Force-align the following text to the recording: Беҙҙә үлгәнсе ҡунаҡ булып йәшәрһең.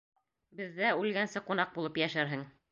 Беҙҙә 0.61 0.95
үлгәнсе 1.03 1.45
ҡунаҡ 1.51 1.73
булып 1.79 2.03
йәшәрһең. 2.05 2.47